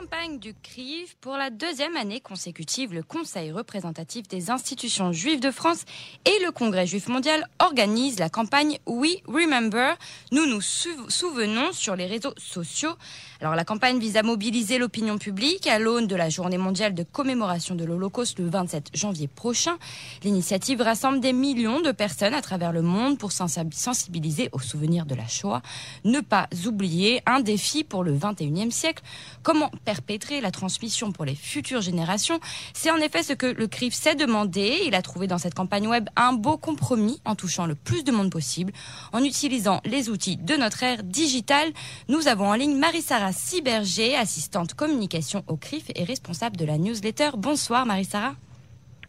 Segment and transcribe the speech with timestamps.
[0.00, 5.50] campagne du CRIF, pour la deuxième année consécutive, le Conseil représentatif des institutions juives de
[5.50, 5.84] France
[6.24, 9.96] et le Congrès juif mondial organisent la campagne We Remember.
[10.32, 12.94] Nous nous souvenons sur les réseaux sociaux.
[13.42, 17.02] Alors la campagne vise à mobiliser l'opinion publique à l'aune de la journée mondiale de
[17.02, 19.76] commémoration de l'Holocauste le 27 janvier prochain.
[20.22, 25.14] L'initiative rassemble des millions de personnes à travers le monde pour sensibiliser au souvenir de
[25.14, 25.60] la Shoah.
[26.04, 29.02] Ne pas oublier un défi pour le 21e siècle.
[29.42, 32.38] Comment perpétrer la transmission pour les futures générations
[32.74, 34.82] C'est en effet ce que le CRIF s'est demandé.
[34.86, 38.12] Il a trouvé dans cette campagne web un beau compromis en touchant le plus de
[38.12, 38.72] monde possible.
[39.12, 41.72] En utilisant les outils de notre ère digitale,
[42.08, 47.30] nous avons en ligne Marie-Sara Ciberger, assistante communication au CRIF et responsable de la newsletter.
[47.36, 48.36] Bonsoir Marie-Sara.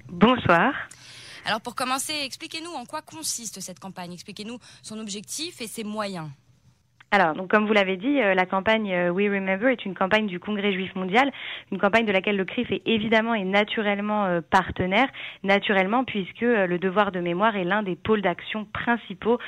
[0.10, 0.74] Bonsoir.
[1.46, 6.30] Alors pour commencer, expliquez-nous en quoi consiste cette campagne, expliquez-nous son objectif et ses moyens.
[7.14, 10.28] Alors, donc comme vous l'avez dit, euh, la campagne euh, We Remember est une campagne
[10.28, 11.30] du Congrès juif mondial,
[11.70, 15.10] une campagne de laquelle le CRIF est évidemment et naturellement euh, partenaire,
[15.44, 19.40] naturellement puisque le devoir de mémoire est l'un des pôles d'action principaux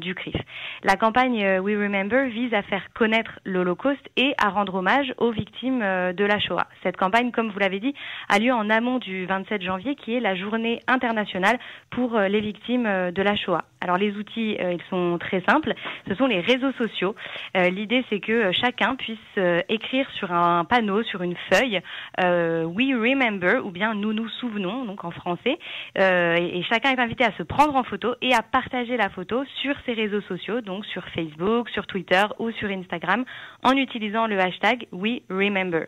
[0.00, 0.34] du CRIF.
[0.82, 5.80] La campagne We Remember vise à faire connaître l'Holocauste et à rendre hommage aux victimes
[5.80, 6.66] de la Shoah.
[6.82, 7.94] Cette campagne, comme vous l'avez dit,
[8.28, 11.58] a lieu en amont du 27 janvier, qui est la journée internationale
[11.90, 13.64] pour les victimes de la Shoah.
[13.80, 15.74] Alors les outils, ils sont très simples.
[16.08, 17.11] Ce sont les réseaux sociaux
[17.56, 21.80] euh, l'idée, c'est que euh, chacun puisse euh, écrire sur un panneau, sur une feuille,
[22.18, 25.58] We Remember ou bien Nous nous souvenons, donc en français.
[25.96, 29.74] et chacun est invité à se prendre en photo et à partager la photo sur
[29.86, 33.24] ses réseaux sociaux, donc sur Facebook, sur Twitter ou sur Instagram,
[33.62, 35.86] en utilisant le hashtag We Remember.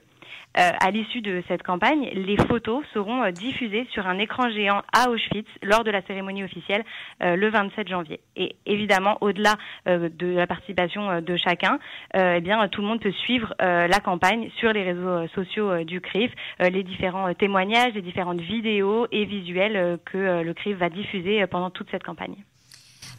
[0.56, 4.82] Euh, à l'issue de cette campagne, les photos seront euh, diffusées sur un écran géant
[4.92, 6.84] à Auschwitz lors de la cérémonie officielle
[7.22, 8.20] euh, le 27 janvier.
[8.36, 9.54] Et évidemment, au-delà
[9.86, 11.78] de la participation de chacun,
[12.14, 16.82] eh tout le monde peut suivre la campagne sur les réseaux sociaux du CRIF, les
[16.82, 22.02] différents témoignages, les différentes vidéos et visuels que le CRIF va diffuser pendant toute cette
[22.02, 22.36] campagne.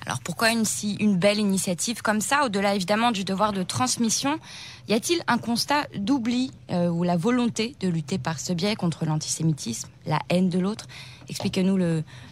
[0.06, 4.40] Alors pourquoi une, si, une belle initiative comme ça, au-delà évidemment du devoir de transmission?
[4.88, 9.06] Y a-t-il un constat d'oubli euh, ou la volonté de lutter par ce biais contre
[9.06, 10.86] l'antisémitisme, la haine de l'autre?
[11.30, 11.78] Expliquez-nous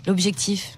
[0.06, 0.78] l'objectif.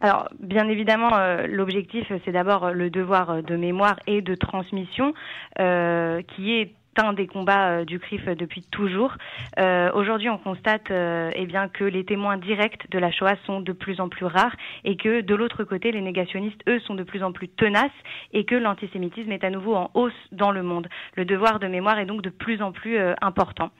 [0.00, 5.12] Alors, bien évidemment, euh, l'objectif, c'est d'abord le devoir de mémoire et de transmission,
[5.58, 6.74] euh, qui est
[7.14, 9.14] des combats euh, du CRIF depuis toujours.
[9.58, 13.60] Euh, aujourd'hui, on constate euh, eh bien que les témoins directs de la Shoah sont
[13.60, 17.02] de plus en plus rares et que de l'autre côté, les négationnistes, eux, sont de
[17.02, 17.90] plus en plus tenaces
[18.32, 20.88] et que l'antisémitisme est à nouveau en hausse dans le monde.
[21.16, 23.70] Le devoir de mémoire est donc de plus en plus important.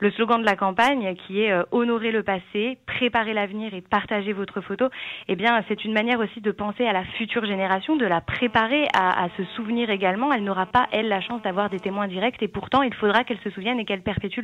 [0.00, 4.32] Le slogan de la campagne, qui est euh, honorer le passé, préparer l'avenir et partager
[4.32, 4.88] votre photo,
[5.26, 8.86] eh bien, c'est une manière aussi de penser à la future génération, de la préparer
[8.94, 10.32] à, se souvenir également.
[10.32, 13.40] Elle n'aura pas, elle, la chance d'avoir des témoins directs et pourtant, il faudra qu'elle
[13.40, 14.40] se souvienne et qu'elle perpétue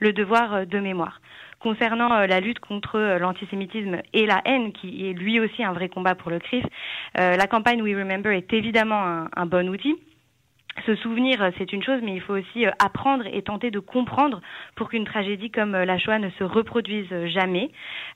[0.00, 1.22] le, devoir euh, de mémoire.
[1.58, 5.88] Concernant euh, la lutte contre l'antisémitisme et la haine, qui est lui aussi un vrai
[5.88, 6.64] combat pour le CRIF,
[7.14, 9.96] la campagne We Remember est évidemment un, un bon outil
[10.84, 14.40] se souvenir, c'est une chose, mais il faut aussi euh, apprendre et tenter de comprendre
[14.76, 17.70] pour qu'une tragédie comme euh, la Shoah ne se reproduise jamais.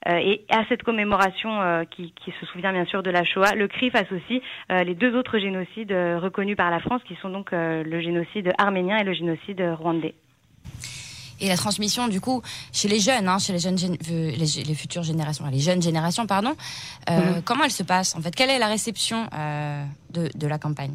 [0.08, 3.94] Euh, et à cette commémoration qui, se souvient bien sûr de la Shoah, le CRIF
[3.94, 4.40] associe
[4.70, 9.04] les deux autres génocides reconnus par la France, qui sont donc le génocide arménien et
[9.04, 10.14] le génocide rwandais.
[11.40, 12.42] Et la transmission, du coup,
[12.72, 16.54] chez les jeunes, hein, chez les jeunes, les, futures générations, les jeunes générations, pardon,
[17.08, 17.42] mhm.
[17.44, 19.28] comment elle se passe En fait, quelle est la réception
[20.12, 20.94] de la campagne?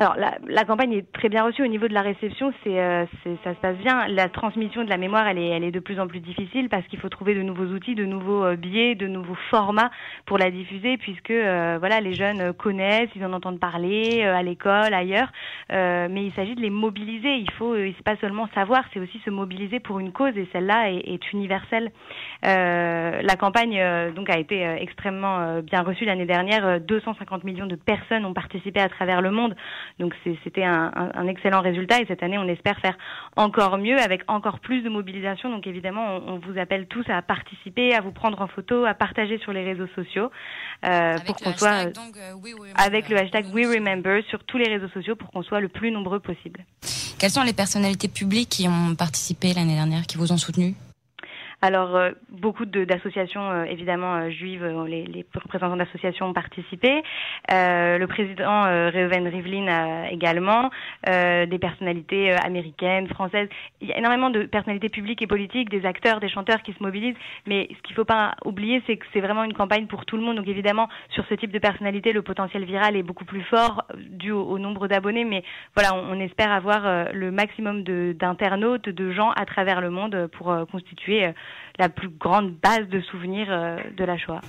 [0.00, 3.06] Alors la, la, campagne est très bien reçue au niveau de la réception, c'est, euh,
[3.44, 4.08] ça se passe bien.
[4.08, 6.84] La transmission de la mémoire, elle est, elle est de plus en plus difficile parce
[6.88, 9.92] qu'il faut trouver de nouveaux outils, de nouveaux euh, biais, de nouveaux formats
[10.26, 14.92] pour la diffuser, puisque euh, voilà, les jeunes connaissent, ils en entendent parler à l'école,
[14.92, 15.30] ailleurs,
[15.70, 17.36] mais il s'agit de les mobiliser.
[17.36, 20.90] Il faut, c'est pas seulement savoir, c'est aussi se mobiliser pour une cause, et celle-là
[20.90, 21.92] est, est universelle.
[22.42, 23.80] la campagne
[24.12, 26.80] donc a été extrêmement bien reçue l'année dernière.
[26.80, 29.54] 250 millions de personnes ont participé à travers le monde.
[29.98, 32.96] Donc c'était un, un, excellent résultat et cette année on espère faire
[33.36, 35.50] encore mieux avec encore plus de mobilisation.
[35.50, 39.38] Donc évidemment on, vous appelle tous à participer, à vous prendre en photo, à partager
[39.38, 40.30] sur les réseaux sociaux
[40.84, 44.88] euh, pour qu'on soit donc, euh, avec le hashtag We Remember sur tous les réseaux
[44.88, 46.64] sociaux pour qu'on soit le plus nombreux possible.
[47.18, 50.74] Quelles sont les personnalités publiques qui ont participé l'année dernière, qui vous ont soutenu?
[51.64, 57.02] Alors, euh, beaucoup d'associations, euh, évidemment, euh, juives, les, les, représentants d'associations ont participé.
[57.48, 60.70] le président Reuven Rivlin également,
[61.06, 63.48] des personnalités américaines, françaises.
[63.80, 66.82] Il y a énormément de personnalités publiques et politiques, des acteurs, des chanteurs qui se
[66.82, 67.16] mobilisent.
[67.46, 70.16] Mais ce qu'il ne faut pas oublier, c'est que c'est vraiment une campagne pour tout
[70.18, 70.36] le monde.
[70.36, 74.32] Donc, évidemment, sur ce type de personnalité, le potentiel viral est beaucoup plus fort dû
[74.32, 75.24] au, nombre d'abonnés.
[75.24, 75.42] Mais
[75.74, 77.84] voilà, on, espère avoir le maximum
[78.14, 81.32] d'internautes, de, gens à travers le monde pour constituer
[81.78, 84.40] la plus grande base de souvenirs euh, de la Shoah.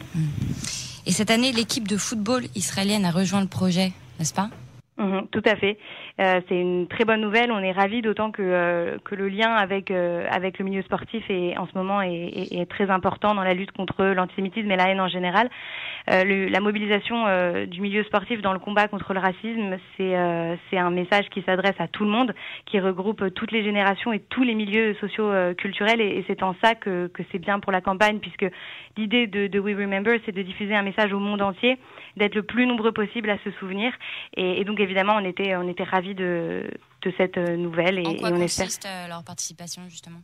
[1.06, 4.50] Et cette année, l'équipe de football israélienne a rejoint le projet, n'est-ce pas?
[4.97, 5.77] Mhm, tout à fait.
[6.21, 7.51] Euh, c'est une très bonne nouvelle.
[7.51, 11.30] On est ravis, d'autant que euh, que le lien avec euh, avec le milieu sportif
[11.30, 14.77] est en ce moment est, est, est très important dans la lutte contre l'antisémitisme et
[14.77, 15.50] la haine en général.
[16.07, 17.25] Le, la mobilisation
[17.65, 20.15] du milieu sportif dans le combat contre le racisme, c'est
[20.69, 22.36] c'est un message qui s'adresse à tout le monde,
[22.68, 26.00] qui regroupe toutes les générations et tous les milieux sociaux culturels.
[26.01, 28.45] Et, et c'est en ça que que c'est bien pour la campagne, puisque
[28.98, 31.80] l'idée de, de We Remember, c'est de diffuser un message au monde entier,
[32.18, 33.91] d'être le plus nombreux possible à se souvenir.
[34.38, 36.64] Et, et donc évidemment, on était, on était ravis de,
[37.02, 38.00] de cette nouvelle.
[38.00, 40.20] Et, en quoi consiste euh, leur participation, justement?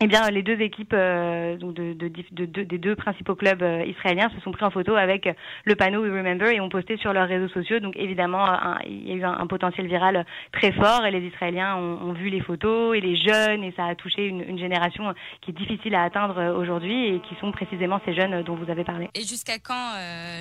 [0.00, 2.10] Eh bien, les deux équipes euh, donc de, de,
[2.44, 5.26] de, des deux principaux clubs euh, israéliens se sont pris en photo avec
[5.64, 7.80] le panneau We Remember et ont posté sur leurs réseaux sociaux.
[7.80, 8.46] Donc, évidemment,
[8.84, 12.28] il y a eu un, potentiel viral très fort et les Israéliens ont, ont, vu
[12.28, 15.94] les photos et les jeunes et ça a touché une, une génération qui est difficile
[15.94, 19.08] à atteindre aujourd'hui et qui sont précisément ces jeunes dont vous avez parlé.
[19.14, 19.92] Et jusqu'à quand,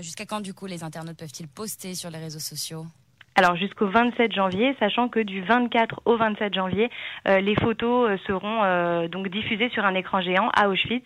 [0.02, 2.88] jusqu'à quand, du coup, les internautes peuvent-ils poster sur les réseaux sociaux?
[3.36, 6.90] Alors jusqu'au 27 janvier, sachant que du 24 au 27 janvier,
[7.28, 11.06] euh, les photos euh, seront euh, donc diffusées sur un écran géant à Auschwitz.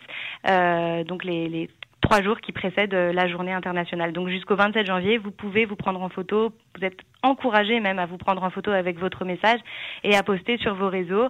[1.06, 1.68] donc les, les
[2.00, 4.12] trois jours qui précèdent la journée internationale.
[4.12, 6.52] Donc jusqu'au 27 janvier, vous pouvez vous prendre en photo.
[6.78, 9.60] Vous êtes encourager même à vous prendre en photo avec votre message
[10.04, 11.28] et à poster sur vos réseaux, euh,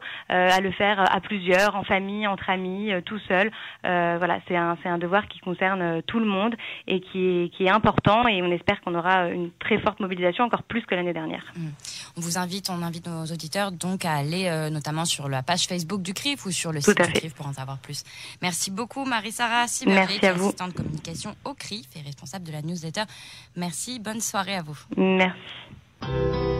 [0.51, 3.51] à le faire à plusieurs, en famille, entre amis, euh, tout seul.
[3.85, 6.55] Euh, voilà, c'est un, c'est un devoir qui concerne tout le monde
[6.87, 10.45] et qui est, qui est important et on espère qu'on aura une très forte mobilisation,
[10.45, 11.45] encore plus que l'année dernière.
[11.57, 11.69] Mmh.
[12.17, 16.03] On vous invite, on invite nos auditeurs donc à aller notamment sur la page Facebook
[16.03, 18.05] du CRIF ou sur le site du CRIF pour en savoir plus.
[18.43, 20.47] Merci beaucoup Marie-Sara Merci à vous.
[20.47, 23.05] assistante communication au CRIF et responsable de la newsletter.
[23.57, 24.79] Merci, bonne soirée à vous.
[24.97, 25.39] Merci.
[26.03, 26.60] Música